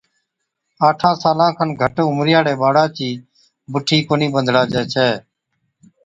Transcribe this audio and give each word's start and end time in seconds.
آٺان 0.87 1.15
سالان 1.21 1.49
کن 1.57 1.69
گھٽ 1.81 1.95
عمرِي 2.09 2.33
ھاڙي 2.35 2.53
ٻاڙا 2.61 2.83
چِي 2.95 3.09
بُٺِي 3.71 3.97
ڪونھِي 4.07 4.27
ٻنڌڙاجَي 4.33 4.81
ڇَي۔ 4.93 5.09